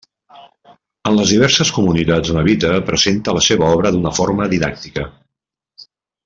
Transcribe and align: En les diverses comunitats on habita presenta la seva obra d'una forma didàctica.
En 1.09 1.17
les 1.17 1.33
diverses 1.33 1.71
comunitats 1.75 2.31
on 2.35 2.39
habita 2.43 2.71
presenta 2.89 3.37
la 3.39 3.45
seva 3.49 3.69
obra 3.75 3.93
d'una 3.97 4.15
forma 4.23 4.49
didàctica. 4.57 5.07